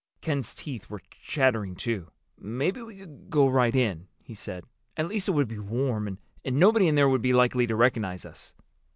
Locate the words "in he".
3.75-4.33